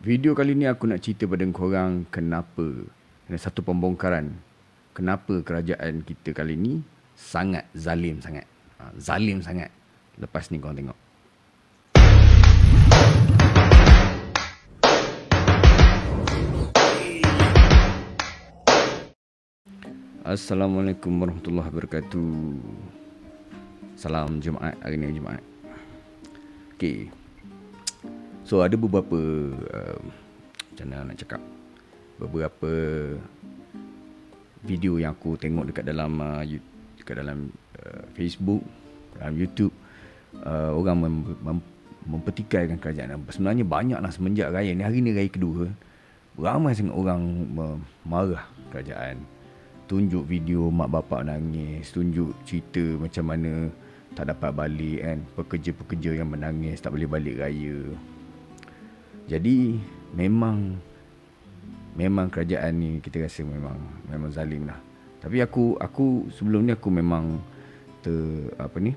[0.00, 2.64] Video kali ni aku nak cerita pada korang kenapa
[3.28, 4.32] ada satu pembongkaran
[4.96, 6.80] kenapa kerajaan kita kali ni
[7.12, 8.48] sangat zalim sangat.
[8.80, 9.68] Ha, zalim sangat.
[10.16, 10.96] Lepas ni korang tengok.
[20.24, 22.32] Assalamualaikum warahmatullahi wabarakatuh.
[24.00, 25.44] Salam Jumaat hari ni Jumaat.
[26.80, 27.19] Okey.
[28.50, 29.14] So ada beberapa
[29.54, 29.98] uh,
[30.74, 31.38] macam mana nak cakap
[32.18, 32.70] beberapa
[34.66, 36.42] video yang aku tengok dekat dalam uh,
[36.98, 38.58] dekat dalam uh, Facebook,
[39.14, 39.70] dalam YouTube
[40.42, 41.68] uh, orang mem- mem-
[42.10, 43.22] mempertikaikan kerajaan.
[43.30, 45.70] Sebenarnya banyaklah semenjak raya ni hari ni raya kedua.
[46.34, 47.22] Ramai sangat orang
[48.02, 49.22] marah kerajaan.
[49.86, 53.70] Tunjuk video mak bapak nangis, tunjuk cerita macam mana
[54.18, 57.78] tak dapat balik kan, pekerja-pekerja yang menangis tak boleh balik raya.
[59.30, 59.78] Jadi
[60.10, 60.74] memang
[61.94, 63.78] memang kerajaan ni kita rasa memang
[64.10, 64.74] memang zalim lah.
[65.22, 67.38] Tapi aku aku sebelum ni aku memang
[68.02, 68.90] ter apa ni?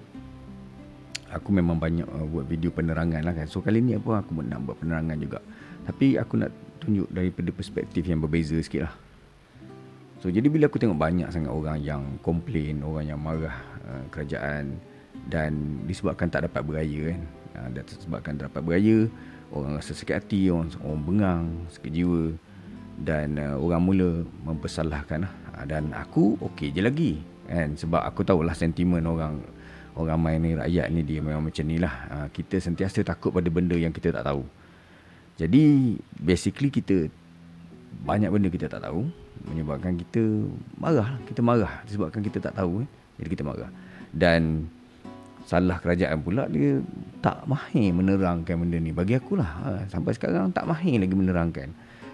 [1.29, 3.45] Aku memang banyak uh, buat video penerangan lah kan.
[3.45, 5.37] So kali ni apa aku nak buat penerangan juga.
[5.85, 6.49] Tapi aku nak
[6.81, 8.95] tunjuk daripada perspektif yang berbeza sikit lah.
[10.17, 13.53] So jadi bila aku tengok banyak sangat orang yang komplain, orang yang marah
[13.85, 14.81] uh, kerajaan
[15.29, 17.21] dan disebabkan tak dapat beraya kan.
[17.53, 18.97] Uh, disebabkan tak dapat beraya,
[19.53, 22.33] orang rasa sakit hati, orang, orang bengang, sakit jiwa
[22.99, 24.09] dan uh, orang mula
[24.45, 25.33] mempersalahkan lah.
[25.53, 27.13] Uh, dan aku okey je lagi
[27.45, 29.43] kan sebab aku tahulah sentimen orang
[29.93, 31.93] orang ramai ni rakyat ni dia memang macam ni lah.
[32.09, 34.41] Uh, kita sentiasa takut pada benda yang kita tak tahu.
[35.37, 37.09] Jadi basically kita
[38.01, 39.05] banyak benda kita tak tahu
[39.45, 40.21] menyebabkan kita
[40.77, 42.89] marah kita marah disebabkan kita tak tahu eh.
[43.21, 43.69] jadi kita marah
[44.13, 44.65] dan
[45.43, 46.79] salah kerajaan pula dia
[47.19, 48.91] tak mahir menerangkan benda ni.
[48.95, 51.69] Bagi akulah ha, sampai sekarang tak mahir lagi menerangkan.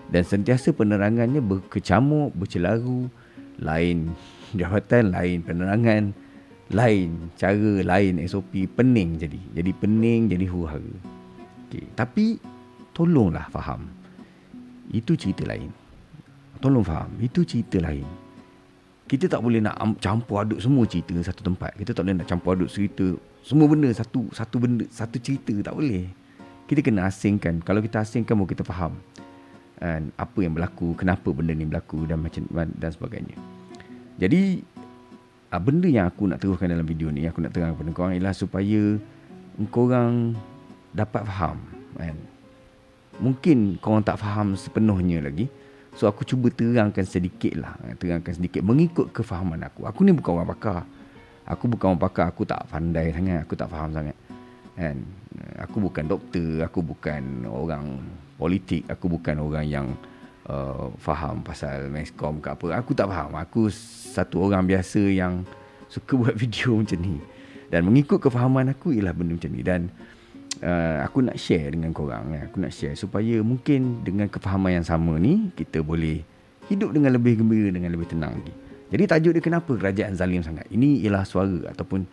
[0.10, 3.10] Dan sentiasa penerangannya berkecamuk bercelaru
[3.62, 4.14] lain
[4.58, 6.04] jawatan lain penerangan
[6.74, 9.40] lain cara lain SOP pening jadi.
[9.62, 10.94] Jadi pening jadi huru-hara.
[11.70, 11.86] Okay.
[11.94, 12.42] tapi
[12.98, 13.86] tolonglah faham.
[14.90, 15.70] Itu cerita lain.
[16.58, 18.29] Tolong faham itu cerita lain
[19.10, 21.74] kita tak boleh nak campur aduk semua cerita satu tempat.
[21.74, 25.74] Kita tak boleh nak campur aduk cerita semua benda satu satu benda satu cerita tak
[25.74, 26.06] boleh.
[26.70, 27.66] Kita kena asingkan.
[27.66, 28.94] Kalau kita asingkan baru kita faham
[29.82, 33.34] and apa yang berlaku, kenapa benda ni berlaku dan macam dan sebagainya.
[34.22, 34.62] Jadi
[35.50, 38.36] ah, benda yang aku nak teruskan dalam video ni, aku nak terang kepada korang ialah
[38.38, 39.02] supaya
[39.74, 40.38] korang
[40.94, 41.58] dapat faham.
[43.18, 45.50] Mungkin korang tak faham sepenuhnya lagi.
[45.98, 47.74] So aku cuba terangkan sedikit lah.
[47.98, 48.62] Terangkan sedikit.
[48.62, 49.90] Mengikut kefahaman aku.
[49.90, 50.86] Aku ni bukan orang pakar.
[51.50, 52.26] Aku bukan orang pakar.
[52.30, 53.46] Aku tak pandai sangat.
[53.48, 54.18] Aku tak faham sangat.
[54.78, 54.98] Kan?
[55.60, 56.64] Aku bukan doktor.
[56.66, 58.00] Aku bukan orang
[58.38, 58.86] politik.
[58.88, 59.88] Aku bukan orang yang
[60.46, 62.80] uh, Faham pasal meskom ke apa.
[62.80, 63.36] Aku tak faham.
[63.36, 63.68] Aku
[64.14, 65.44] satu orang biasa yang
[65.90, 67.18] Suka buat video macam ni.
[67.70, 69.62] Dan mengikut kefahaman aku Ialah benda macam ni.
[69.66, 69.90] Dan
[70.64, 72.50] uh, aku nak share dengan korang ya.
[72.50, 76.26] aku nak share supaya mungkin dengan kefahaman yang sama ni kita boleh
[76.70, 78.54] hidup dengan lebih gembira dengan lebih tenang lagi.
[78.90, 80.66] Jadi tajuk dia kenapa kerajaan zalim sangat?
[80.70, 82.06] Ini ialah suara ataupun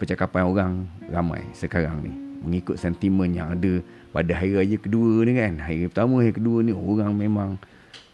[0.00, 0.72] percakapan orang
[1.12, 2.12] ramai sekarang ni.
[2.42, 5.60] Mengikut sentimen yang ada pada hari raya kedua ni kan.
[5.60, 7.60] Hari pertama hari kedua ni orang memang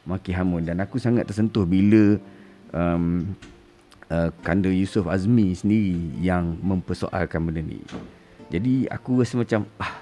[0.05, 0.67] maki hamun.
[0.67, 2.19] Dan aku sangat tersentuh bila
[2.75, 3.33] um,
[4.11, 7.81] uh, Kanda Yusof Azmi sendiri yang mempersoalkan benda ni
[8.49, 9.95] jadi aku rasa macam ah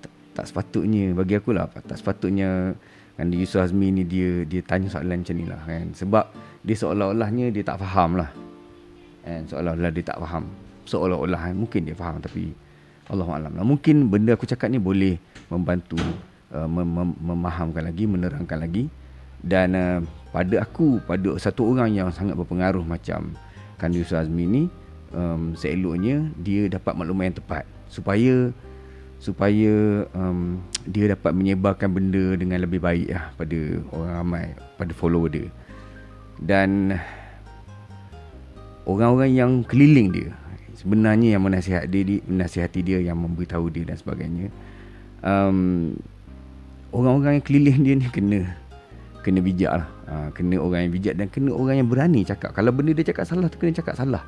[0.00, 2.72] tak, tak sepatutnya bagi aku lah tak sepatutnya
[3.14, 6.24] kan Yusuf Azmi ni dia dia tanya soalan macam ni lah kan sebab
[6.66, 8.30] dia seolah-olahnya dia tak faham lah
[9.22, 10.44] kan seolah-olah dia tak faham
[10.84, 11.54] seolah-olah kan?
[11.54, 12.52] mungkin dia faham tapi
[13.04, 13.64] Allah Alam lah.
[13.64, 15.20] mungkin benda aku cakap ni boleh
[15.52, 16.00] membantu
[16.56, 18.88] uh, mem- mem- memahamkan lagi menerangkan lagi
[19.44, 19.98] dan uh,
[20.32, 23.36] pada aku pada satu orang yang sangat berpengaruh macam
[23.76, 24.62] kan Yusuf Azmi ni
[25.14, 27.64] um, seeloknya dia dapat maklumat yang tepat.
[27.86, 28.50] Supaya
[29.22, 33.58] supaya um, dia dapat menyebarkan benda dengan lebih baik lah pada
[33.94, 34.46] orang ramai
[34.76, 35.48] pada follower dia.
[36.42, 36.98] Dan
[38.84, 40.30] orang-orang yang keliling dia
[40.76, 44.52] sebenarnya yang menasihat dia, menasihati dia yang memberitahu dia dan sebagainya
[45.24, 45.94] um,
[46.92, 48.40] orang-orang yang keliling dia ni kena
[49.24, 49.88] kena bijak lah.
[50.04, 52.52] Ha, kena orang yang bijak dan kena orang yang berani cakap.
[52.52, 54.20] Kalau benda dia cakap salah tu kena cakap salah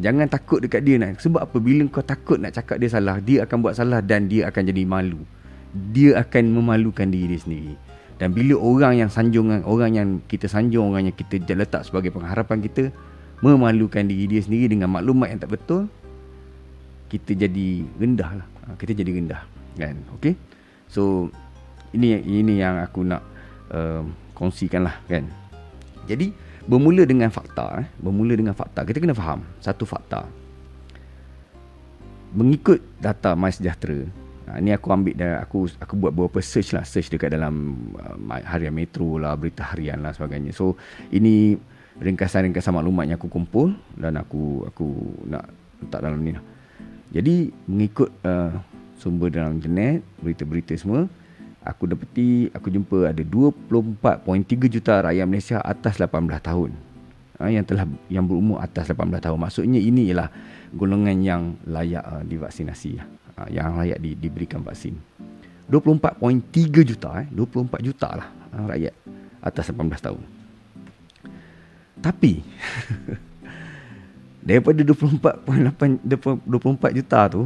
[0.00, 1.20] Jangan takut dekat dia nak.
[1.20, 1.56] Sebab apa?
[1.60, 4.82] Bila kau takut nak cakap dia salah, dia akan buat salah dan dia akan jadi
[4.88, 5.20] malu.
[5.92, 7.74] Dia akan memalukan diri dia sendiri.
[8.16, 12.60] Dan bila orang yang sanjung, orang yang kita sanjung, orang yang kita letak sebagai pengharapan
[12.64, 12.92] kita,
[13.44, 15.88] memalukan diri dia sendiri dengan maklumat yang tak betul,
[17.08, 18.46] kita jadi rendah lah.
[18.68, 19.40] Ha, kita jadi rendah.
[19.76, 19.96] Kan?
[20.20, 20.36] Okay?
[20.88, 21.32] So,
[21.96, 23.24] ini ini yang aku nak
[23.72, 24.04] uh,
[24.36, 25.24] kongsikan lah kan.
[26.04, 26.32] Jadi
[26.70, 27.86] bermula dengan fakta eh.
[27.98, 28.86] Bermula dengan fakta.
[28.86, 30.22] Kita kena faham satu fakta.
[32.30, 34.06] Mengikut data MySejahtera,
[34.50, 38.42] Ha, ni aku ambil dah aku aku buat beberapa search lah search dekat dalam uh,
[38.42, 40.74] harian metro lah berita harian lah sebagainya so
[41.14, 41.54] ini
[42.02, 44.90] ringkasan-ringkasan maklumat yang aku kumpul dan aku aku
[45.30, 45.46] nak
[45.78, 46.42] letak dalam ni lah
[47.14, 48.58] jadi mengikut uh,
[48.98, 51.06] sumber dalam internet berita-berita semua
[51.64, 56.08] aku dapati aku jumpa ada 24.3 juta rakyat Malaysia atas 18
[56.40, 56.70] tahun
[57.40, 60.28] ha, yang telah yang berumur atas 18 tahun maksudnya ini ialah
[60.76, 63.00] golongan yang layak uh, divaksinasi.
[63.34, 64.94] Ha, yang layak di, diberikan vaksin.
[65.70, 68.94] 24.3 juta eh 24 juta lah ha, rakyat
[69.40, 70.22] atas 18 tahun.
[72.00, 72.32] Tapi
[74.46, 76.04] daripada 24.8
[76.48, 77.42] 24 juta tu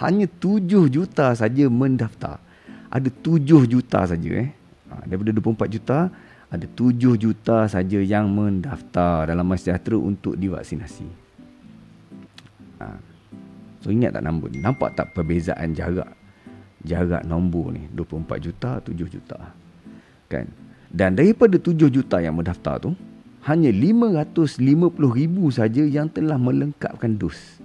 [0.00, 2.42] hanya 7 juta saja mendaftar.
[2.90, 4.50] Ada 7 juta saja eh.
[4.90, 5.98] Ha, daripada 24 juta
[6.50, 11.06] ada 7 juta saja yang mendaftar dalam masyarakat untuk divaksinasi.
[12.82, 12.98] Ha.
[13.86, 14.58] So ingat tak nombor ni?
[14.58, 16.10] Nampak tak perbezaan jarak
[16.84, 19.38] jarak nombor ni 24 juta 7 juta
[20.32, 20.48] kan
[20.88, 22.96] dan daripada 7 juta yang mendaftar tu
[23.44, 24.60] hanya 550
[25.16, 27.60] ribu saja yang telah melengkapkan dos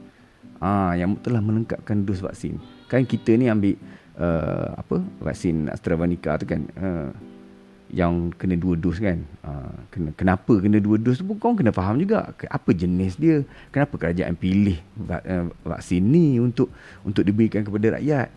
[0.60, 2.60] ah ha, yang telah melengkapkan dos vaksin
[2.92, 3.80] kan kita ni ambil
[4.20, 7.10] uh, apa vaksin AstraZeneca tu kan uh,
[7.94, 9.22] yang kena dua dos kan.
[9.46, 13.46] Uh, kena, kenapa kena dua dos tu pun kau kena faham juga apa jenis dia
[13.70, 16.74] kenapa kerajaan pilih uh, vaksin ni untuk
[17.06, 18.28] untuk diberikan kepada rakyat.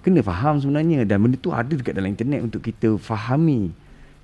[0.00, 3.74] Kena faham sebenarnya dan benda tu ada dekat dalam internet untuk kita fahami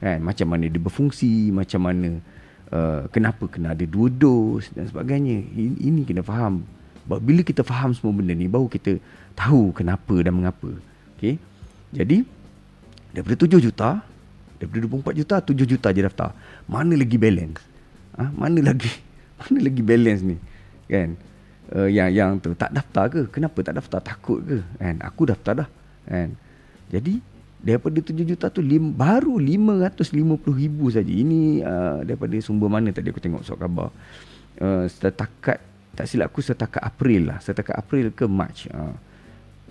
[0.03, 2.19] kan macam mana dia berfungsi macam mana
[2.75, 5.43] uh, kenapa kena ada dua dos dan sebagainya.
[5.43, 6.63] Ini, ini kena faham.
[7.03, 9.03] Bila kita faham semua benda ni baru kita
[9.35, 10.71] tahu kenapa dan mengapa
[11.23, 11.39] okey.
[11.95, 12.27] Jadi
[13.15, 14.03] daripada 7 juta
[14.59, 16.31] Daripada 24 juta 7 juta je daftar.
[16.71, 17.59] Mana lagi balance?
[18.15, 18.31] Ha?
[18.31, 18.91] Mana lagi
[19.43, 20.39] Mana lagi balance ni?
[20.87, 21.19] Kan?
[21.71, 23.21] Uh, Yang yang tu Tak daftar ke?
[23.31, 23.99] Kenapa tak daftar?
[24.03, 24.59] Takut ke?
[24.79, 25.03] Kan?
[25.03, 25.69] Aku daftar dah.
[26.07, 26.35] Kan?
[26.91, 27.19] Jadi
[27.63, 30.15] Daripada 7 juta tu lim, Baru 550
[30.51, 31.11] ribu saja.
[31.11, 33.91] Ini uh, Daripada sumber mana tadi aku tengok surat khabar?
[34.63, 35.59] Uh, Setakat
[35.99, 37.39] Tak silap aku setakat April lah.
[37.43, 38.71] Setakat April ke March.
[38.71, 38.95] Uh,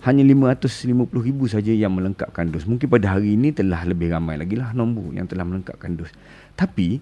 [0.02, 2.66] hanya 550 ribu saja yang melengkapkan dos.
[2.66, 6.10] Mungkin pada hari ini telah lebih ramai lagi lah nombor yang telah melengkapkan dos.
[6.58, 6.98] Tapi,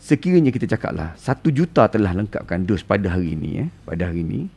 [0.00, 3.68] sekiranya kita cakap lah, 1 juta telah lengkapkan dos pada hari ini.
[3.68, 4.48] Eh, pada hari ini,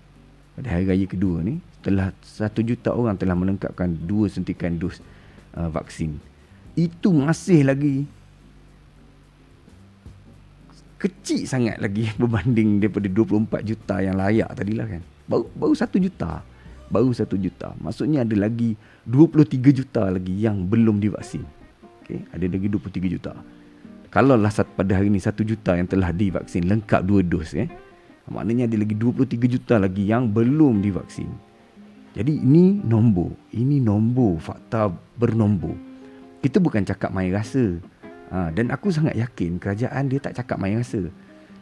[0.55, 5.03] pada hari raya kedua ni, telah 1 juta orang telah melengkapkan dua sentikan dos
[5.59, 6.15] uh, vaksin.
[6.79, 8.07] Itu masih lagi
[10.95, 15.03] kecil sangat lagi berbanding daripada 24 juta yang layak tadilah kan.
[15.27, 16.52] Baru, baru 1 juta
[16.91, 17.71] baru 1 juta.
[17.80, 18.75] Maksudnya ada lagi
[19.07, 21.44] 23 juta lagi yang belum divaksin.
[22.03, 23.31] Okay, ada lagi 23 juta.
[24.13, 27.65] Kalau lah pada hari ini 1 juta yang telah divaksin lengkap dua dos eh.
[28.30, 31.27] Maknanya ada lagi 23 juta lagi yang belum divaksin.
[32.13, 33.33] Jadi ini nombor.
[33.51, 34.88] Ini nombor fakta
[35.18, 35.75] bernombor.
[36.39, 37.81] Kita bukan cakap main rasa.
[38.31, 41.09] Ha, dan aku sangat yakin kerajaan dia tak cakap main rasa.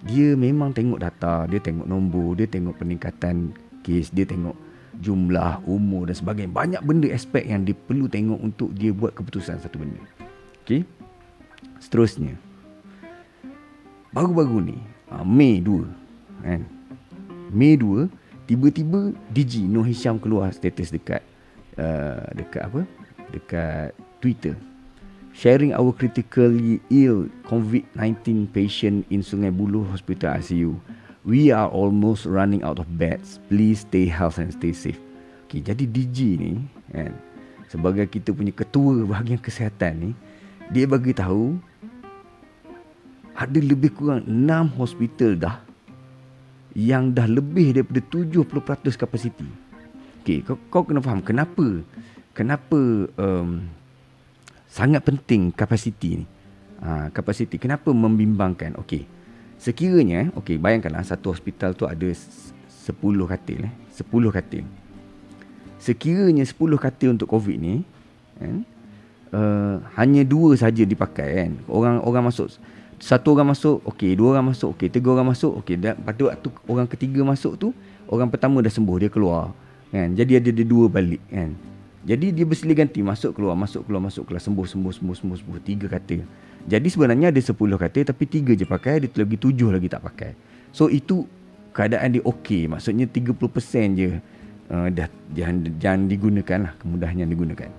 [0.05, 3.53] Dia memang tengok data, dia tengok nombor, dia tengok peningkatan
[3.85, 4.57] kes, dia tengok
[4.99, 6.51] jumlah, umur dan sebagainya.
[6.51, 10.01] Banyak benda aspek yang dia perlu tengok untuk dia buat keputusan satu benda.
[10.65, 10.83] Okey.
[11.79, 12.35] Seterusnya.
[14.11, 15.87] Baru-baru ni, ah, Mei 2,
[16.43, 16.61] kan?
[17.51, 18.11] Mei 2,
[18.43, 21.23] tiba-tiba DG Noh Hisham keluar status dekat
[21.79, 22.81] uh, dekat apa?
[23.31, 24.59] Dekat Twitter.
[25.31, 30.75] Sharing our critically ill COVID-19 patient in Sungai Buloh Hospital ICU.
[31.21, 33.37] We are almost running out of beds.
[33.45, 34.97] Please stay healthy and stay safe.
[35.45, 37.13] Okay, jadi DG ni kan
[37.69, 40.11] sebagai kita punya ketua bahagian kesihatan ni
[40.71, 41.59] dia bagi tahu
[43.35, 45.57] ada lebih kurang 6 hospital dah
[46.71, 49.47] yang dah lebih daripada 70% kapasiti.
[50.23, 51.83] Okey, kau, kau kena faham kenapa
[52.31, 52.79] kenapa
[53.19, 53.67] um,
[54.71, 56.25] sangat penting kapasiti ni.
[56.81, 58.79] Ha, kapasiti kenapa membimbangkan?
[58.81, 59.20] Okey.
[59.61, 63.73] Sekiranya, okey, bayangkanlah satu hospital tu ada 10 katil eh.
[63.93, 64.65] 10 katil.
[65.77, 67.85] Sekiranya 10 katil untuk COVID ni,
[68.41, 68.65] kan?
[69.31, 71.51] Uh, hanya dua saja dipakai kan.
[71.71, 72.51] Orang orang masuk
[73.01, 75.73] satu orang masuk, okey, dua orang masuk, okey, tiga orang masuk, okey.
[75.73, 77.73] Dan pada waktu orang ketiga masuk tu,
[78.05, 79.49] orang pertama dah sembuh, dia keluar.
[79.89, 80.13] Kan?
[80.13, 81.57] Jadi ada dia dua balik kan.
[82.05, 85.61] Jadi dia bersilih ganti masuk keluar, masuk keluar, masuk keluar, sembuh, sembuh, sembuh, sembuh, sembuh,
[85.65, 86.21] tiga katil.
[86.69, 90.31] Jadi sebenarnya ada 10 katil tapi 3 je pakai, ada lagi 7 lagi tak pakai.
[90.69, 91.25] So itu
[91.73, 94.09] keadaan dia okey, maksudnya 30% je
[94.69, 97.69] uh, dah jangan jangan digunakan lah, kemudahan yang digunakan.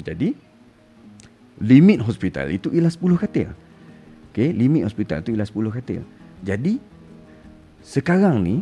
[0.00, 0.34] Jadi
[1.62, 3.48] limit hospital itu ialah 10 katil.
[4.32, 6.02] Okey, limit hospital itu ialah 10 katil.
[6.42, 6.80] Jadi
[7.82, 8.56] sekarang ni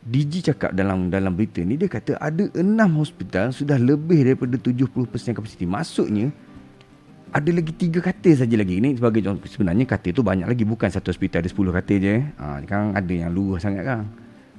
[0.00, 2.64] DG cakap dalam dalam berita ni dia kata ada 6
[2.96, 5.68] hospital sudah lebih daripada 70% kapasiti.
[5.68, 6.32] Maksudnya
[7.30, 8.82] ada lagi 3 katil saja lagi.
[8.82, 12.16] Ini sebagai contoh sebenarnya katil tu banyak lagi bukan satu hospital ada 10 katil je.
[12.42, 14.02] Ha kan ada yang luas sangat kan.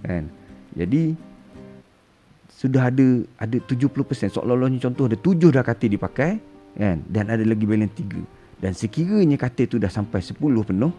[0.03, 0.31] Kan.
[0.71, 1.13] Jadi
[2.47, 3.07] sudah ada
[3.41, 6.39] ada 70% seolah-olahnya contoh ada 7 dah katil dipakai
[6.79, 8.63] kan dan ada lagi balance 3.
[8.63, 10.93] Dan sekiranya katil tu dah sampai 10 penuh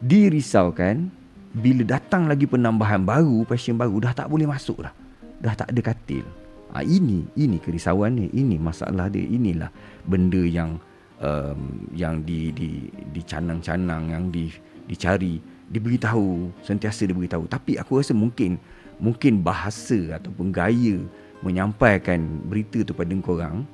[0.00, 1.10] dirisaukan
[1.50, 4.94] bila datang lagi penambahan baru, pasien baru dah tak boleh masuk dah.
[5.42, 6.22] Dah tak ada katil.
[6.70, 9.70] Ha, ini ini kerisauan ni, ini masalah dia, inilah
[10.06, 10.78] benda yang
[11.18, 14.54] um, yang di di dicanang-canang yang di
[14.86, 17.46] dicari, diberitahu, sentiasa diberitahu.
[17.50, 18.58] Tapi aku rasa mungkin
[19.02, 20.98] mungkin bahasa ataupun gaya
[21.40, 23.64] menyampaikan berita tu pada korang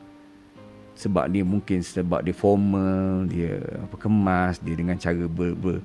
[0.97, 5.79] sebab dia mungkin sebab dia formal, dia apa kemas, dia dengan cara ber, ber,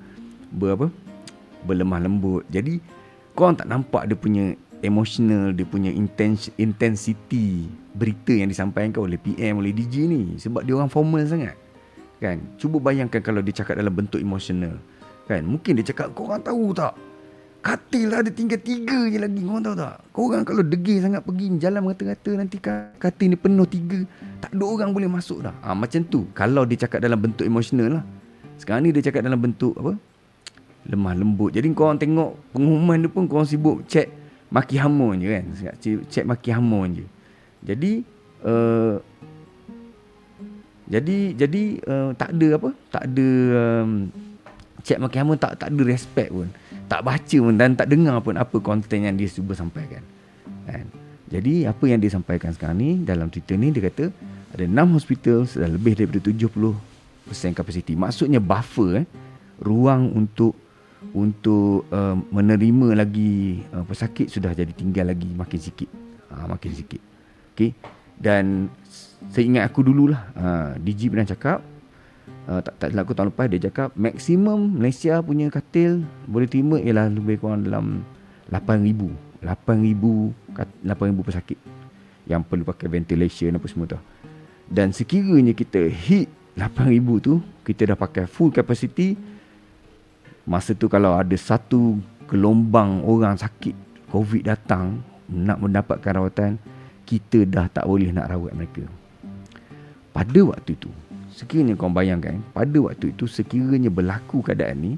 [0.56, 0.88] ber apa?
[1.62, 2.44] berlemah lembut.
[2.50, 2.82] Jadi
[3.38, 9.62] kau tak nampak dia punya emotional, dia punya intens intensity berita yang disampaikan oleh PM
[9.62, 11.58] oleh DJ ni sebab dia orang formal sangat.
[12.22, 12.42] Kan?
[12.62, 14.78] Cuba bayangkan kalau dia cakap dalam bentuk emotional.
[15.26, 15.46] Kan?
[15.46, 16.94] Mungkin dia cakap kau orang tahu tak?
[17.62, 21.22] Katil lah ada tinggal tiga je lagi Kau tahu tak Kau orang kalau degil sangat
[21.22, 24.02] Pergi jalan mengata-ngata Nanti katil ni penuh tiga
[24.42, 28.02] Tak ada orang boleh masuk dah ha, Macam tu Kalau dia cakap dalam bentuk emosional
[28.02, 28.04] lah
[28.58, 29.94] Sekarang ni dia cakap dalam bentuk Apa
[30.88, 31.54] lemah lembut.
[31.54, 34.21] Jadi kau orang tengok pengumuman tu pun kau orang sibuk cek
[34.52, 35.46] maki hamun je kan.
[36.12, 37.06] Cek maki hamun je.
[37.64, 38.04] Jadi
[38.44, 39.00] uh,
[40.92, 42.70] jadi jadi uh, tak ada apa?
[42.92, 44.12] Tak ada um,
[44.84, 46.52] cek maki hamun tak tak ada respect pun.
[46.92, 50.04] Tak baca pun dan tak dengar pun apa konten yang dia cuba sampaikan.
[50.68, 50.86] Kan?
[51.32, 54.12] Jadi apa yang dia sampaikan sekarang ni dalam Twitter ni dia kata
[54.52, 56.76] ada 6 hospital sudah lebih daripada 70%
[57.56, 57.96] kapasiti.
[57.96, 59.08] Maksudnya buffer eh
[59.62, 60.58] ruang untuk
[61.12, 65.90] untuk uh, menerima lagi uh, pesakit sudah jadi tinggal lagi makin sikit.
[66.30, 67.02] Uh, makin sikit.
[67.58, 67.74] Okey?
[68.22, 68.70] Dan
[69.34, 71.62] seingat aku dululah uh, DG pernah cakap
[72.50, 77.10] uh, tak tak aku tahun lepas dia cakap maksimum Malaysia punya katil boleh terima ialah
[77.10, 78.02] lebih kurang dalam
[78.50, 81.60] 8000 8000 8000 pesakit
[82.30, 84.00] yang perlu pakai ventilation apa semua tu.
[84.72, 89.18] Dan sekiranya kita hit 8000 tu kita dah pakai full capacity
[90.46, 93.76] Masa tu kalau ada satu gelombang orang sakit
[94.10, 96.60] COVID datang nak mendapatkan rawatan,
[97.08, 98.84] kita dah tak boleh nak rawat mereka.
[100.12, 100.92] Pada waktu itu,
[101.32, 104.94] sekiranya kau bayangkan, pada waktu itu sekiranya berlaku keadaan ni,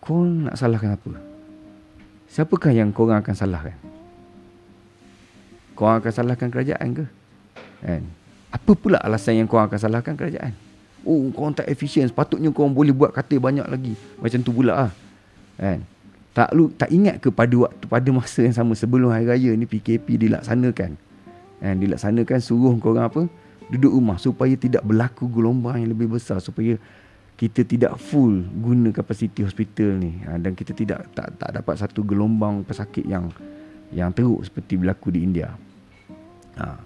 [0.00, 1.12] kau nak salahkan apa?
[2.30, 3.76] Siapakah yang kau akan salahkan?
[5.76, 7.04] Kau akan salahkan kerajaan ke?
[7.84, 8.04] Kan?
[8.52, 10.56] Apa pula alasan yang kau akan salahkan kerajaan?
[11.04, 14.92] Oh kau tak efisien Sepatutnya kau boleh buat kata banyak lagi Macam tu pula lah
[15.60, 15.78] kan?
[16.30, 19.68] Tak lu tak ingat ke pada waktu pada masa yang sama sebelum hari raya ni
[19.68, 20.96] PKP dilaksanakan.
[21.60, 23.22] Kan dilaksanakan suruh kau orang apa?
[23.68, 26.78] Duduk rumah supaya tidak berlaku gelombang yang lebih besar supaya
[27.34, 32.04] kita tidak full guna kapasiti hospital ni ha, dan kita tidak tak tak dapat satu
[32.04, 33.32] gelombang pesakit yang
[33.90, 35.50] yang teruk seperti berlaku di India.
[36.56, 36.78] Ha.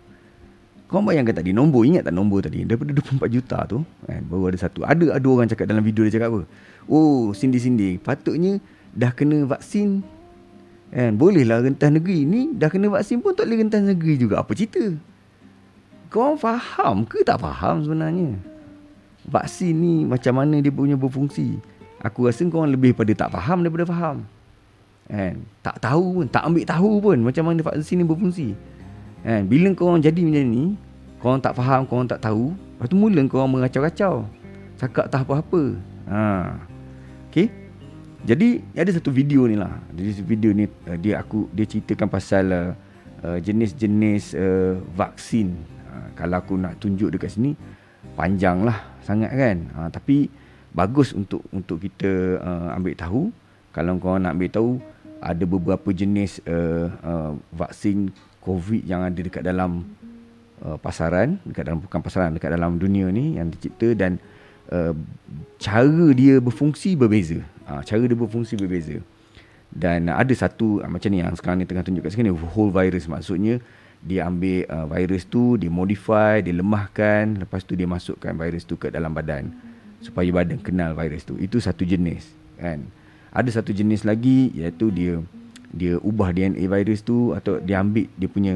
[0.84, 4.58] Kau bayangkan tadi nombor ingat tak nombor tadi daripada 24 juta tu kan baru ada
[4.60, 4.84] satu.
[4.84, 6.42] Ada ada orang cakap dalam video dia cakap apa?
[6.84, 8.60] Oh, sindi-sindi patutnya
[8.92, 10.04] dah kena vaksin
[10.94, 14.44] kan bolehlah rentas negeri ni dah kena vaksin pun tak boleh rentas negeri juga.
[14.44, 14.92] Apa cerita?
[16.12, 18.38] Kau faham ke tak faham sebenarnya?
[19.24, 21.58] Vaksin ni macam mana dia punya berfungsi?
[22.04, 24.28] Aku rasa kau lebih pada tak faham daripada faham.
[25.08, 25.42] Kan?
[25.64, 28.52] Tak tahu pun, tak ambil tahu pun macam mana vaksin ni berfungsi.
[29.24, 29.48] Kan?
[29.48, 30.64] Bila kau orang jadi macam ni,
[31.16, 34.28] kau orang tak faham, kau orang tak tahu, lepas tu mula kau orang mengacau-kacau.
[34.76, 35.62] Cakap tak apa-apa.
[36.12, 36.22] Ha.
[37.32, 37.48] Okay?
[38.24, 39.72] Jadi ada satu video ni lah.
[39.92, 45.52] Jadi video ni uh, dia aku dia ceritakan pasal uh, jenis-jenis uh, vaksin.
[45.88, 47.52] Uh, kalau aku nak tunjuk dekat sini
[48.16, 49.56] panjang lah sangat kan.
[49.76, 50.32] Uh, tapi
[50.72, 53.22] bagus untuk untuk kita uh, ambil tahu.
[53.76, 54.70] Kalau kau nak ambil tahu
[55.20, 58.08] ada beberapa jenis uh, uh, vaksin
[58.44, 59.88] COVID yang ada dekat dalam
[60.62, 64.20] uh, pasaran, dekat dalam bukan pasaran, dekat dalam dunia ni yang dicipta dan
[64.70, 64.92] uh,
[65.58, 67.40] cara dia berfungsi berbeza.
[67.64, 69.00] Uh, cara dia berfungsi berbeza.
[69.74, 73.08] Dan ada satu uh, macam ni yang sekarang ni tengah tunjuk kat sini whole virus
[73.10, 73.58] maksudnya
[74.04, 78.76] dia ambil uh, virus tu, dia modify, dia lemahkan, lepas tu dia masukkan virus tu
[78.76, 79.48] ke dalam badan
[80.04, 81.40] supaya badan kenal virus tu.
[81.40, 82.28] Itu satu jenis,
[82.60, 82.84] kan.
[83.32, 85.24] Ada satu jenis lagi iaitu dia
[85.74, 88.54] dia ubah DNA virus tu atau dia ambil dia punya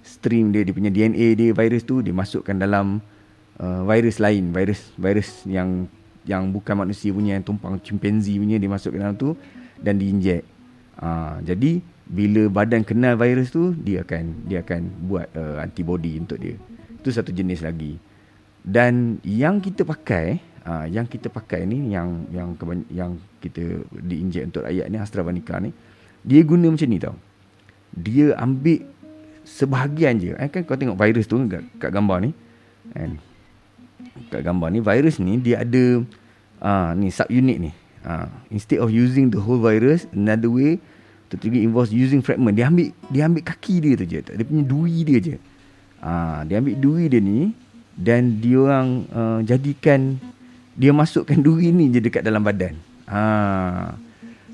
[0.00, 3.04] stream dia dia punya DNA dia virus tu dia masukkan dalam
[3.60, 5.86] uh, virus lain, virus virus yang
[6.24, 9.36] yang bukan manusia punya yang tumpang chimpanzee punya dia masuk ke dalam tu
[9.80, 10.42] dan diinjek.
[10.96, 16.40] Uh, jadi bila badan kenal virus tu dia akan dia akan buat uh, antibody untuk
[16.40, 16.56] dia.
[17.00, 18.00] Itu satu jenis lagi.
[18.64, 22.56] Dan yang kita pakai, uh, yang kita pakai ni yang yang
[22.88, 23.12] yang
[23.44, 25.70] kita diinjek untuk rakyat ni AstraZeneca ni,
[26.24, 27.16] dia guna macam ni tau.
[27.94, 28.82] Dia ambil
[29.44, 30.32] sebahagian je.
[30.34, 32.30] Eh, kan kau tengok virus tu kat, kat gambar ni.
[32.96, 33.20] Kan?
[34.32, 36.00] Kat gambar ni virus ni dia ada
[36.64, 37.70] uh, ni subunit ni.
[38.04, 40.80] Uh, instead of using the whole virus, another way
[41.28, 42.56] to trigger involves using fragment.
[42.56, 44.20] Dia ambil dia ambil kaki dia tu je.
[44.24, 45.36] Dia punya duri dia je.
[46.00, 47.52] Uh, dia ambil duri dia ni
[47.94, 50.18] dan dia orang uh, jadikan
[50.74, 52.74] dia masukkan duri ni je dekat dalam badan.
[53.06, 53.94] Ha.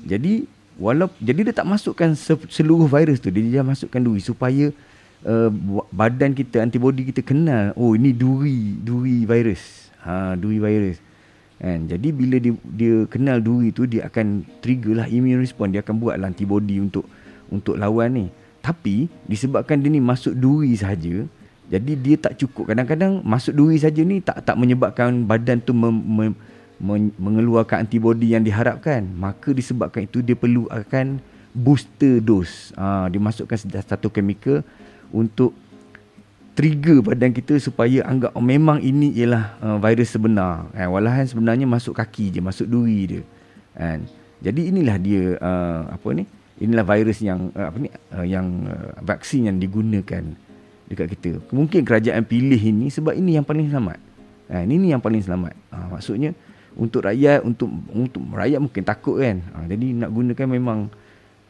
[0.05, 0.45] Jadi
[0.81, 2.17] walau jadi dia tak masukkan
[2.49, 4.73] seluruh virus tu dia dia masukkan duri supaya
[5.21, 5.49] uh,
[5.93, 9.93] badan kita antibody kita kenal oh ini duri duri virus.
[10.01, 10.97] Ha duri virus.
[11.61, 11.85] Kan?
[11.85, 16.01] Jadi bila dia dia kenal duri tu dia akan trigger lah immune response dia akan
[16.01, 17.05] buat lah antibody untuk
[17.53, 18.25] untuk lawan ni.
[18.65, 21.29] Tapi disebabkan dia ni masuk duri saja
[21.71, 22.75] jadi dia tak cukup.
[22.75, 26.33] Kadang-kadang masuk duri saja ni tak tak menyebabkan badan tu mem, mem,
[27.21, 29.05] mengeluarkan antibody yang diharapkan.
[29.13, 31.21] Maka disebabkan itu dia perlu akan
[31.53, 32.73] booster dose.
[32.73, 34.65] Ha, dia masukkan satu chemical
[35.13, 35.53] untuk
[36.51, 40.67] trigger badan kita supaya anggap oh, memang ini ialah uh, virus sebenar.
[40.75, 43.23] Eh, walaupun sebenarnya masuk kaki je, masuk duri dia.
[43.77, 44.03] Kan?
[44.41, 46.25] Jadi inilah dia uh, apa ni?
[46.61, 47.89] Inilah virus yang uh, apa ni?
[48.11, 50.23] Uh, yang uh, vaksin yang digunakan
[50.91, 51.31] dekat kita.
[51.55, 53.99] Mungkin kerajaan pilih ini sebab ini yang paling selamat.
[54.51, 55.55] Ha, ini yang paling selamat.
[55.71, 56.35] Ha, maksudnya
[56.75, 59.43] untuk rakyat, untuk untuk rakyat mungkin takut kan.
[59.53, 60.79] Ha, jadi nak gunakan memang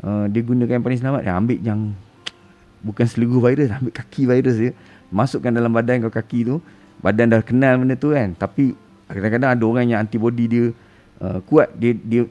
[0.01, 1.21] uh, dia gunakan yang paling selamat.
[1.25, 1.79] Ya, ambil yang
[2.81, 4.71] bukan seluruh virus, ambil kaki virus dia.
[5.11, 6.55] Masukkan dalam badan kau kaki tu.
[7.01, 8.33] Badan dah kenal benda tu kan.
[8.37, 8.77] Tapi
[9.09, 10.65] kadang-kadang ada orang yang antibody dia
[11.21, 11.73] uh, kuat.
[11.77, 12.29] Dia dia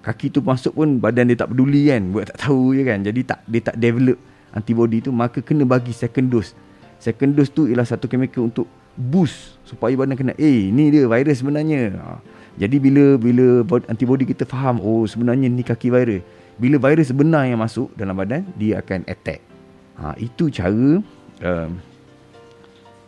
[0.00, 2.02] kaki tu masuk pun badan dia tak peduli kan.
[2.12, 2.98] Buat tak tahu je kan.
[3.04, 4.18] Jadi tak dia tak develop
[4.52, 6.56] antibody tu maka kena bagi second dose.
[6.98, 8.66] Second dose tu ialah satu chemical untuk
[8.98, 11.94] boost supaya badan kena eh ni dia virus sebenarnya.
[11.94, 12.18] Ha.
[12.58, 16.26] Jadi bila bila antibody kita faham oh sebenarnya ni kaki virus.
[16.58, 19.38] Bila virus sebenar yang masuk dalam badan dia akan attack.
[20.02, 20.98] Ha, itu cara
[21.46, 21.70] uh,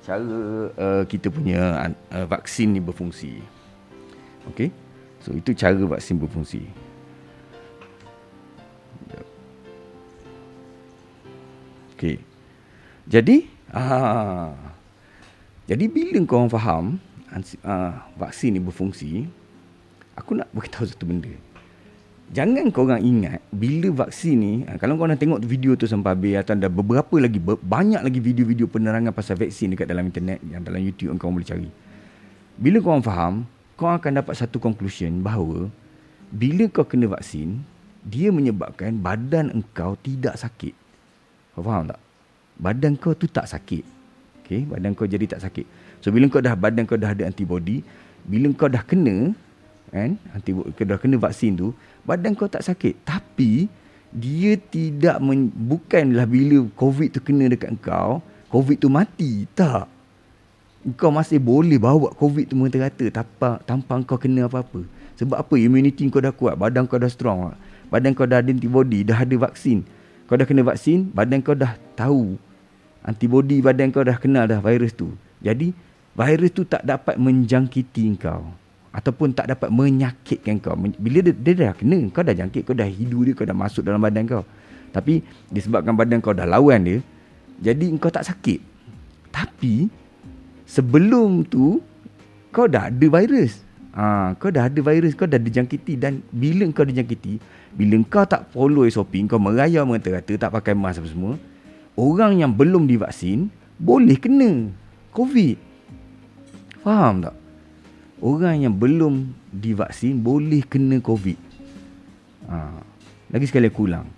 [0.07, 0.38] cara
[0.79, 3.42] uh, kita punya uh, vaksin ni berfungsi.
[4.55, 4.70] Okay.
[5.26, 6.62] So itu cara vaksin berfungsi.
[12.00, 12.16] Okey.
[13.12, 13.44] Jadi,
[13.76, 14.57] ah,
[15.70, 16.85] jadi bila kau orang faham
[17.62, 19.30] ah, vaksin ni berfungsi,
[20.18, 21.30] aku nak beritahu satu benda.
[22.35, 26.18] Jangan kau orang ingat bila vaksin ni, ah, kalau kau nak tengok video tu sampai
[26.18, 30.66] habis atau ada beberapa lagi banyak lagi video-video penerangan pasal vaksin dekat dalam internet yang
[30.66, 31.70] dalam YouTube kau boleh cari.
[32.59, 33.35] Bila kau orang faham,
[33.78, 35.70] kau akan dapat satu conclusion bahawa
[36.35, 37.62] bila kau kena vaksin,
[38.02, 40.74] dia menyebabkan badan engkau tidak sakit.
[41.54, 42.02] Kau faham tak?
[42.59, 43.99] Badan kau tu tak sakit.
[44.50, 44.66] Okay?
[44.66, 45.62] Badan kau jadi tak sakit.
[46.02, 47.86] So, bila kau dah badan kau dah ada antibody,
[48.26, 49.30] bila kau dah kena,
[49.94, 50.18] kan?
[50.34, 51.70] Antibody, kau dah kena vaksin tu,
[52.02, 52.98] badan kau tak sakit.
[53.06, 53.70] Tapi,
[54.10, 58.18] dia tidak, men, bukanlah bila COVID tu kena dekat kau,
[58.50, 59.46] COVID tu mati.
[59.54, 59.86] Tak.
[60.98, 64.82] Kau masih boleh bawa COVID tu merata-rata tanpa, tanpa kau kena apa-apa.
[65.14, 65.54] Sebab apa?
[65.54, 66.58] Immunity kau dah kuat.
[66.58, 67.54] Badan kau dah strong.
[67.86, 69.06] Badan kau dah ada antibody.
[69.06, 69.86] Dah ada vaksin.
[70.26, 72.34] Kau dah kena vaksin, badan kau dah tahu.
[73.00, 75.16] Antibody badan kau dah kenal dah virus tu.
[75.40, 75.72] Jadi,
[76.12, 78.44] virus tu tak dapat menjangkiti kau.
[78.90, 80.76] Ataupun tak dapat menyakitkan kau.
[80.76, 83.86] Bila dia, dia dah kena, kau dah jangkit, kau dah hidu dia, kau dah masuk
[83.86, 84.44] dalam badan kau.
[84.90, 86.98] Tapi, disebabkan badan kau dah lawan dia,
[87.62, 88.60] jadi kau tak sakit.
[89.30, 89.88] Tapi,
[90.66, 91.78] sebelum tu,
[92.50, 93.62] kau dah ada virus.
[93.94, 95.94] Ha, kau dah ada virus, kau dah dijangkiti.
[95.94, 97.38] Dan bila kau dijangkiti,
[97.70, 101.34] bila kau tak follow SOP, kau merayau mengata-kata, tak pakai mask apa semua,
[102.00, 104.72] orang yang belum divaksin boleh kena
[105.12, 105.56] COVID.
[106.80, 107.36] Faham tak?
[108.24, 111.36] Orang yang belum divaksin boleh kena COVID.
[112.48, 112.56] Ha.
[113.28, 114.08] Lagi sekali aku ulang.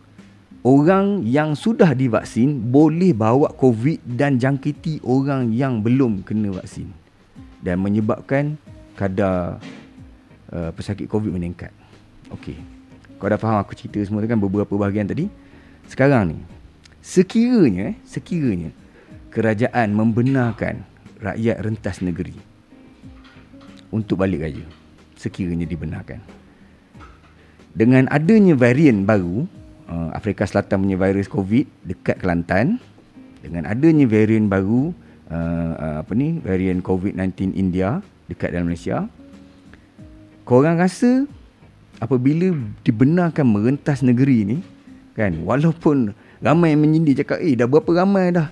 [0.62, 6.87] Orang yang sudah divaksin boleh bawa COVID dan jangkiti orang yang belum kena vaksin.
[7.62, 8.59] Dan menyebabkan
[8.95, 9.59] kadar
[10.55, 11.75] uh, pesakit COVID meningkat.
[12.31, 12.59] Okey.
[13.18, 15.31] Kau dah faham aku cerita semua tu kan beberapa bahagian tadi.
[15.87, 16.38] Sekarang ni,
[17.03, 18.71] sekiranya, sekiranya
[19.35, 20.87] kerajaan membenarkan
[21.19, 22.38] rakyat rentas negeri
[23.91, 24.65] untuk balik raya.
[25.19, 26.23] Sekiranya dibenarkan.
[27.73, 29.45] Dengan adanya varian baru,
[29.91, 32.79] uh, Afrika Selatan punya virus COVID dekat Kelantan,
[33.43, 34.95] dengan adanya varian baru
[35.29, 37.99] uh, uh, apa ni varian COVID-19 India
[38.31, 39.11] dekat dalam Malaysia.
[40.43, 41.27] Korang rasa
[42.03, 42.51] apabila
[42.83, 44.59] dibenarkan merentas negeri ni
[45.15, 48.50] kan walaupun ramai menyindir cakap eh dah berapa ramai dah?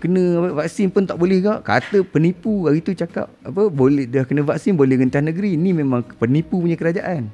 [0.00, 4.42] Kena vaksin pun tak boleh kak kata penipu hari tu cakap apa boleh dah kena
[4.42, 5.54] vaksin boleh rentas negeri.
[5.54, 7.30] Ni memang penipu punya kerajaan.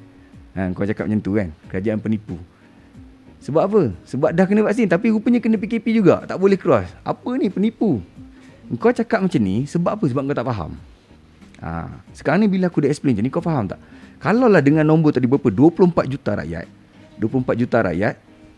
[0.51, 2.35] Ha, kau cakap macam tu kan kerajaan penipu.
[3.41, 3.81] Sebab apa?
[4.05, 6.91] Sebab dah kena vaksin tapi rupanya kena PKP juga tak boleh cross.
[7.01, 8.03] Apa ni penipu?
[8.79, 10.05] Kau cakap macam ni sebab apa?
[10.05, 10.71] Sebab kau tak faham.
[11.63, 13.79] Ha, sekarang ni bila aku dah explain macam ni kau faham tak?
[14.21, 15.49] Kalau lah dengan nombor tadi berapa?
[15.49, 16.67] 24 juta rakyat
[17.17, 18.13] 24 juta rakyat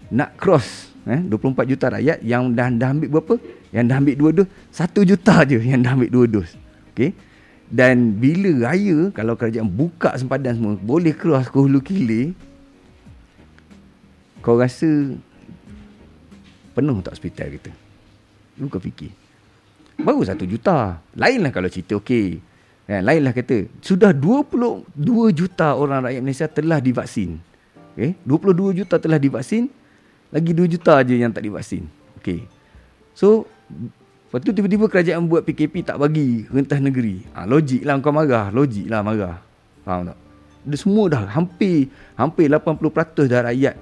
[0.07, 3.35] nak cross eh 24 juta rakyat yang dah dah ambil berapa?
[3.75, 6.49] Yang dah ambil dua dos satu juta je yang dah ambil dua dos.
[6.95, 7.11] Okey?
[7.67, 12.37] Dan bila raya kalau kerajaan buka sempadan semua boleh cross ke hulu kilir
[14.43, 14.87] kau rasa
[16.75, 17.71] penuh tak hospital kita?
[18.59, 19.09] Lu kau fikir.
[19.97, 20.99] Baru satu juta.
[21.15, 22.41] Lainlah kalau cerita okey.
[22.83, 24.91] Kan, lainlah kata, sudah 22
[25.31, 27.39] juta orang rakyat Malaysia telah divaksin.
[27.95, 28.19] Okay?
[28.27, 29.71] 22 juta telah divaksin,
[30.33, 31.85] lagi 2 juta aja yang tak divaksin.
[32.17, 32.49] Okay.
[33.13, 33.45] So,
[34.33, 37.21] lepas tu tiba-tiba kerajaan buat PKP tak bagi rentas negeri.
[37.37, 39.37] Ha, logik lah kau marah, logik lah marah.
[39.85, 40.17] Faham tak?
[40.63, 43.75] Dia semua dah hampir hampir 80% dah rakyat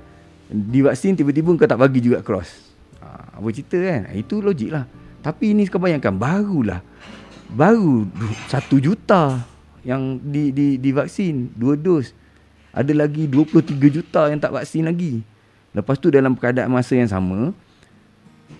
[0.51, 2.51] divaksin tiba-tiba kau tak bagi juga cross.
[2.99, 4.11] Ha, apa cerita kan?
[4.11, 4.83] Itu logik lah.
[5.23, 6.83] Tapi ini kau bayangkan, barulah
[7.51, 8.07] baru
[8.47, 9.43] satu juta
[9.83, 12.11] yang di di divaksin dua dos.
[12.71, 15.27] Ada lagi 23 juta yang tak vaksin lagi.
[15.71, 17.55] Lepas tu dalam keadaan masa yang sama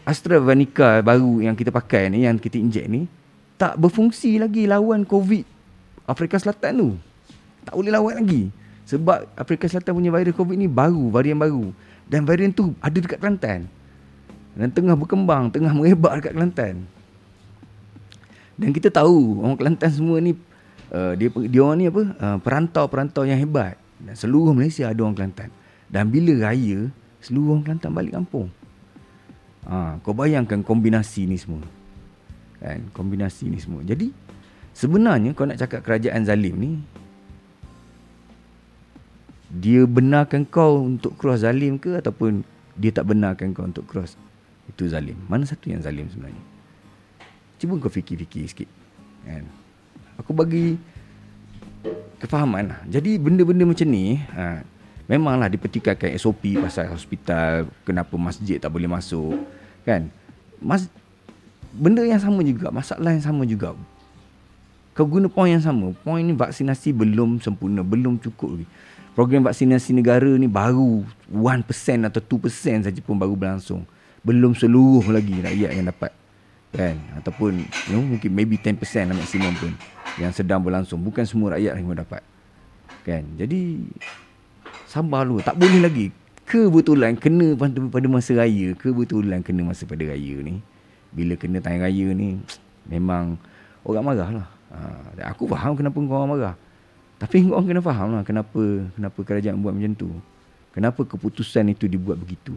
[0.08, 3.06] AstraZeneca baru yang kita pakai ni yang kita injek ni
[3.60, 5.46] tak berfungsi lagi lawan COVID
[6.10, 6.90] Afrika Selatan tu.
[7.62, 8.50] Tak boleh lawan lagi.
[8.90, 11.70] Sebab Afrika Selatan punya virus COVID ni baru, varian baru.
[12.10, 13.70] Dan varian tu ada dekat Kelantan.
[14.52, 16.76] Dan tengah berkembang, tengah merebak dekat Kelantan.
[18.60, 20.36] Dan kita tahu orang Kelantan semua ni
[20.92, 22.04] uh, dia dia orang ni apa?
[22.20, 23.80] Uh, perantau-perantau yang hebat.
[24.02, 25.50] Dan seluruh Malaysia ada orang Kelantan.
[25.88, 28.50] Dan bila raya, seluruh orang Kelantan balik kampung.
[29.70, 31.64] Ha, kau bayangkan kombinasi ni semua.
[32.58, 32.90] Kan?
[32.92, 33.86] Kombinasi ni semua.
[33.86, 34.10] Jadi
[34.74, 36.72] sebenarnya kau nak cakap kerajaan zalim ni
[39.52, 42.42] dia benarkan kau untuk cross zalim ke ataupun
[42.80, 44.16] dia tak benarkan kau untuk cross
[44.72, 45.20] itu zalim.
[45.28, 46.44] Mana satu yang zalim sebenarnya?
[47.60, 48.70] Cuba kau fikir-fikir sikit
[49.28, 49.46] kan?
[50.18, 50.80] Aku bagi
[52.22, 54.62] Kefahaman lah Jadi benda-benda macam ni ha,
[55.12, 59.36] Memanglah dipertikaikan SOP Pasal hospital Kenapa masjid tak boleh masuk
[59.84, 60.08] Kan?
[60.64, 60.88] Mas,
[61.76, 63.76] Benda yang sama juga Masalah yang sama juga.
[64.96, 68.68] Kau guna point yang sama Point ni vaksinasi belum sempurna Belum cukup lagi.
[69.12, 73.84] Program vaksinasi negara ni baru 1% atau 2% saja pun baru berlangsung.
[74.24, 76.16] Belum seluruh lagi rakyat yang dapat
[76.72, 76.96] kan?
[77.20, 78.80] Ataupun you know, mungkin maybe 10%
[79.12, 79.76] lah maksimum pun
[80.16, 81.04] yang sedang berlangsung.
[81.04, 82.24] Bukan semua rakyat yang dapat
[83.04, 83.28] kan?
[83.36, 83.84] Jadi
[84.92, 86.08] sabar dulu tak boleh lagi.
[86.44, 88.76] Kebetulan kena pada, pada masa raya.
[88.76, 90.60] Kebetulan kena masa pada raya ni.
[91.16, 92.44] Bila kena tayang raya ni
[92.92, 93.40] memang
[93.88, 94.48] orang marah lah.
[94.72, 94.78] Ha,
[95.32, 96.56] aku faham kenapa orang marah.
[97.24, 100.12] Tapi orang kena faham lah kenapa kenapa kerajaan buat macam tu.
[100.76, 102.56] Kenapa keputusan itu dibuat begitu.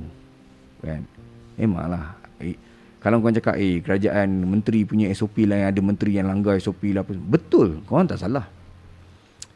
[0.83, 1.07] Kan?
[1.55, 2.59] Memanglah eh,
[2.99, 6.91] kalau kau cakap eh kerajaan menteri punya SOP lah yang ada menteri yang langgar SOP
[6.97, 7.13] lah apa.
[7.15, 7.85] Betul.
[7.85, 8.49] Kau tak salah.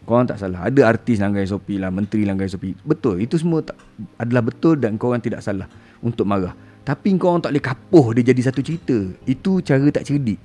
[0.08, 0.64] Kau tak salah.
[0.64, 2.72] Ada artis langgar SOP lah, menteri langgar SOP.
[2.80, 3.20] Betul.
[3.20, 3.76] Itu semua tak,
[4.16, 5.68] adalah betul dan kau orang tidak salah
[6.00, 6.56] untuk marah.
[6.80, 8.96] Tapi kau orang tak boleh kapuh dia jadi satu cerita.
[9.28, 10.40] Itu cara tak cerdik.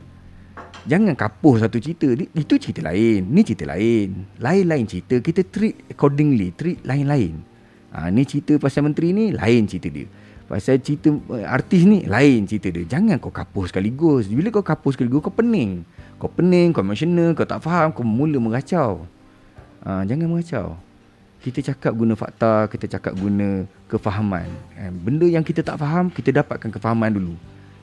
[0.83, 2.11] Jangan kapuh satu cerita.
[2.35, 3.23] Itu cerita lain.
[3.31, 4.27] Ni cerita lain.
[4.43, 5.15] Lain-lain cerita.
[5.23, 6.51] Kita treat accordingly.
[6.51, 7.39] Treat lain-lain.
[7.95, 10.11] Ha, ni cerita pasal menteri ni, lain cerita dia.
[10.43, 11.07] Pasal cerita
[11.39, 12.83] eh, artis ni lain cerita dia.
[12.83, 14.27] Jangan kau kapus sekaligus.
[14.27, 15.87] Bila kau kapus sekaligus kau pening.
[16.19, 19.07] Kau pening, kau emotional, kau tak faham, kau mula mengacau.
[19.83, 20.79] Ha, jangan mengacau.
[21.43, 24.47] Kita cakap guna fakta, kita cakap guna kefahaman.
[24.79, 27.35] Ha, benda yang kita tak faham, kita dapatkan kefahaman dulu.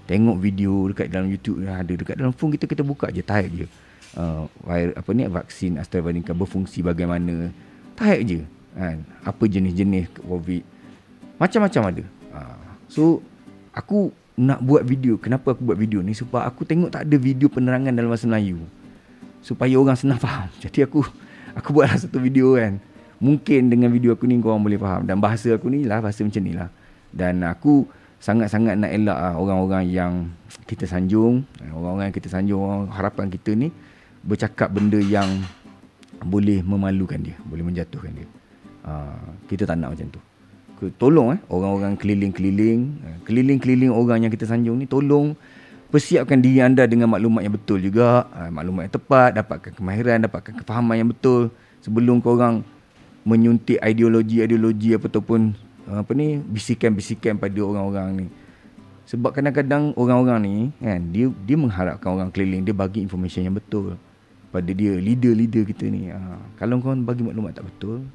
[0.08, 3.66] Tengok video dekat dalam YouTube ada dekat dalam phone kita kita buka je, type je.
[4.10, 7.54] Uh, apa ni vaksin AstraZeneca berfungsi bagaimana?
[7.94, 8.40] Type je.
[8.74, 9.06] Kan?
[9.22, 10.64] Apa jenis-jenis COVID?
[11.38, 12.04] Macam-macam ada.
[12.90, 13.22] So
[13.70, 15.14] aku nak buat video.
[15.16, 16.12] Kenapa aku buat video ni?
[16.12, 18.66] Sebab aku tengok tak ada video penerangan dalam bahasa Melayu.
[19.40, 20.50] Supaya orang senang faham.
[20.66, 21.06] Jadi aku
[21.56, 22.78] aku buatlah satu video kan.
[23.20, 25.04] Mungkin dengan video aku ni korang boleh faham.
[25.04, 26.68] Dan bahasa aku ni lah bahasa macam ni lah.
[27.12, 27.84] Dan aku
[28.20, 30.12] sangat-sangat nak elak lah orang-orang yang
[30.64, 31.44] kita sanjung.
[31.72, 32.88] Orang-orang yang kita sanjung.
[32.88, 33.68] Harapan kita ni
[34.24, 35.28] bercakap benda yang
[36.24, 37.36] boleh memalukan dia.
[37.44, 38.26] Boleh menjatuhkan dia.
[38.80, 40.20] Uh, kita tak nak macam tu
[40.96, 45.36] tolong eh orang-orang keliling-keliling eh, keliling-keliling orang yang kita sanjung ni tolong
[45.90, 50.54] persiapkan diri anda dengan maklumat yang betul juga, uh, maklumat yang tepat, dapatkan kemahiran, dapatkan
[50.62, 51.50] kefahaman yang betul
[51.82, 52.62] sebelum kau orang
[53.26, 55.52] menyuntik ideologi-ideologi ataupun
[55.90, 58.26] uh, apa ni bisikan-bisikan pada orang-orang ni.
[59.10, 63.98] Sebab kadang-kadang orang-orang ni kan dia dia mengharapkan orang keliling dia bagi information yang betul
[64.54, 66.14] pada dia leader-leader kita ni.
[66.14, 68.06] Uh, kalau kau bagi maklumat tak betul,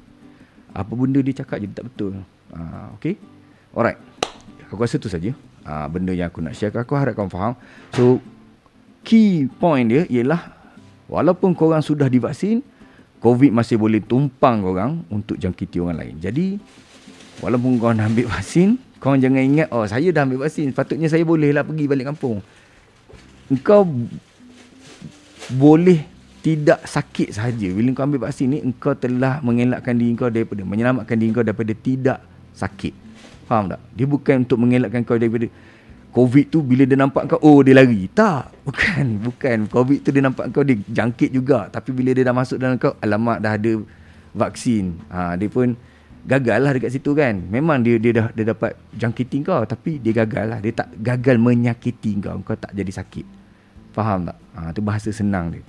[0.72, 2.24] apa benda dia cakap jadi tak betul.
[2.56, 3.20] Uh, okay?
[3.76, 4.00] Alright.
[4.66, 5.36] Aku rasa tu saja
[5.66, 7.58] uh, benda yang aku nak share aku harap kau faham.
[7.92, 8.22] So
[9.02, 10.54] key point dia ialah
[11.10, 12.62] walaupun korang sudah divaksin
[13.18, 16.14] covid masih boleh tumpang korang untuk jangkiti orang lain.
[16.22, 16.46] Jadi
[17.42, 21.26] walaupun kau dah ambil vaksin kau jangan ingat oh saya dah ambil vaksin patutnya saya
[21.26, 22.40] boleh lah pergi balik kampung.
[23.50, 23.86] Engkau
[25.54, 26.02] boleh
[26.42, 27.68] tidak sakit sahaja.
[27.74, 31.74] Bila kau ambil vaksin ni engkau telah mengelakkan diri kau daripada menyelamatkan diri kau daripada
[31.74, 32.18] tidak
[32.54, 33.05] sakit
[33.46, 33.80] Faham tak?
[33.94, 35.46] Dia bukan untuk mengelakkan kau daripada
[36.16, 38.08] COVID tu bila dia nampak kau, oh dia lari.
[38.08, 38.64] Tak.
[38.64, 39.06] Bukan.
[39.28, 39.58] Bukan.
[39.68, 41.68] COVID tu dia nampak kau, dia jangkit juga.
[41.68, 43.72] Tapi bila dia dah masuk dalam kau, alamak dah ada
[44.32, 44.96] vaksin.
[45.12, 45.76] Ha, dia pun
[46.24, 47.36] gagal lah dekat situ kan.
[47.36, 49.60] Memang dia dia dah dia dapat jangkiti kau.
[49.68, 50.58] Tapi dia gagal lah.
[50.64, 52.40] Dia tak gagal menyakiti kau.
[52.40, 53.26] Kau tak jadi sakit.
[53.92, 54.40] Faham tak?
[54.56, 55.60] Ha, tu bahasa senang dia.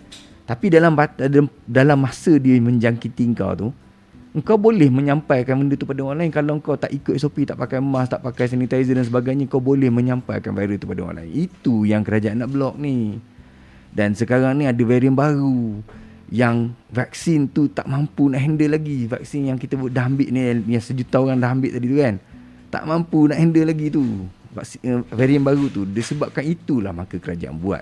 [0.47, 0.95] Tapi dalam
[1.67, 3.67] dalam masa dia menjangkiti kau tu,
[4.37, 6.29] Engkau boleh menyampaikan benda tu pada orang lain.
[6.29, 9.89] Kalau kau tak ikut SOP Tak pakai mask Tak pakai sanitizer dan sebagainya Kau boleh
[9.89, 11.49] menyampaikan virus tu pada orang lain.
[11.49, 13.17] Itu yang kerajaan nak block ni.
[13.89, 15.81] Dan sekarang ni ada varian baru
[16.29, 19.09] Yang vaksin tu tak mampu nak handle lagi.
[19.09, 22.15] Vaksin yang kita dah ambil ni Yang sejuta orang dah ambil tadi tu kan
[22.69, 24.05] Tak mampu nak handle lagi tu.
[24.53, 25.81] Vaksin, uh, Varian baru tu.
[25.89, 27.81] Disebabkan itulah maka kerajaan buat.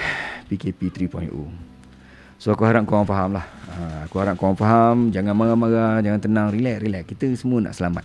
[0.48, 1.71] PKP 3.0
[2.42, 3.46] So aku harap kau orang faham lah.
[3.70, 4.96] Ha, Aku harap kau orang faham.
[5.14, 6.50] Jangan marah-marah Jangan tenang.
[6.50, 7.02] Relax, relax.
[7.06, 8.02] Kita semua nak selamat.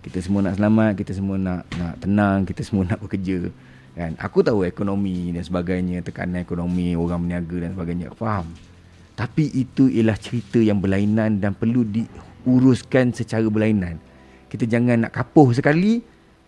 [0.00, 3.52] Kita semua nak selamat Kita semua nak nak tenang Kita semua nak bekerja.
[3.92, 4.16] Kan?
[4.16, 8.08] Aku tahu ekonomi dan sebagainya Tekanan ekonomi Orang berniaga dan sebagainya.
[8.16, 8.48] Faham?
[9.20, 14.00] Tapi itu ialah cerita yang berlainan Dan perlu diuruskan secara berlainan.
[14.48, 16.00] Kita jangan nak kapuh sekali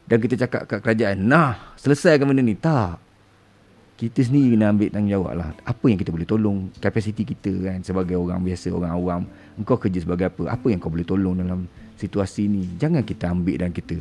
[0.09, 2.57] Dan kita cakap kat kerajaan Nah selesaikan benda ni.
[2.57, 3.06] Tak
[3.97, 5.49] kita sendiri kena ambil tanggungjawab lah.
[5.65, 9.21] Apa yang kita boleh tolong kapasiti kita kan sebagai orang biasa, orang awam.
[9.57, 10.53] Engkau kerja sebagai apa?
[10.53, 11.65] Apa yang kau boleh tolong dalam
[11.97, 12.69] situasi ni?
[12.77, 13.97] Jangan kita ambil dan kita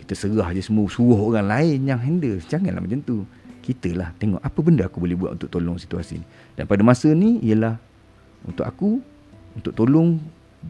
[0.00, 2.40] kita serah je semua suruh orang lain yang handle.
[2.40, 3.28] Janganlah macam tu.
[3.60, 6.26] Kita lah tengok apa benda aku boleh buat untuk tolong situasi ni.
[6.56, 7.76] Dan pada masa ni ialah
[8.48, 9.00] untuk aku
[9.56, 10.20] untuk tolong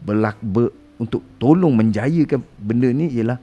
[0.03, 3.39] belak ber, untuk tolong menjayakan benda ni ialah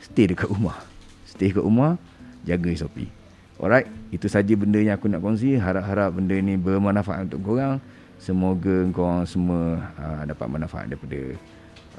[0.00, 0.80] stay dekat rumah.
[1.28, 2.00] Stay dekat rumah,
[2.48, 3.19] jaga SOP.
[3.60, 5.60] Alright, itu saja benda yang aku nak kongsi.
[5.60, 7.76] Harap-harap benda ni bermanfaat untuk korang.
[8.16, 11.36] Semoga korang semua uh, dapat manfaat daripada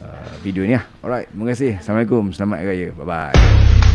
[0.02, 0.86] uh, video ni lah.
[1.06, 1.78] Alright, terima kasih.
[1.78, 2.34] Assalamualaikum.
[2.34, 2.90] Selamat Raya.
[2.98, 3.91] Bye-bye.